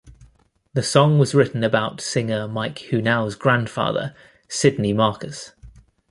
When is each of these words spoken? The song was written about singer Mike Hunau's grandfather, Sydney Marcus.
The 0.73 0.81
song 0.81 1.19
was 1.19 1.35
written 1.35 1.63
about 1.63 2.01
singer 2.01 2.47
Mike 2.47 2.79
Hunau's 2.89 3.35
grandfather, 3.35 4.15
Sydney 4.49 4.93
Marcus. 4.93 5.51